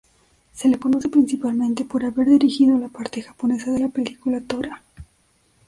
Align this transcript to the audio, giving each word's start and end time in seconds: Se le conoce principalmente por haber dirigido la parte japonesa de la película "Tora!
Se 0.51 0.67
le 0.67 0.79
conoce 0.79 1.09
principalmente 1.09 1.85
por 1.85 2.03
haber 2.05 2.27
dirigido 2.27 2.75
la 2.79 2.87
parte 2.87 3.21
japonesa 3.21 3.69
de 3.71 3.81
la 3.81 3.89
película 3.89 4.41
"Tora! 4.41 4.81